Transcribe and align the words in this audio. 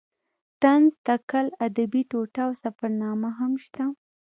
طنز 0.61 0.93
تکل 1.07 1.47
ادبي 1.67 2.01
ټوټه 2.09 2.41
او 2.45 2.51
سفرنامه 2.63 3.29
هم 3.39 3.51
شته. 3.65 3.83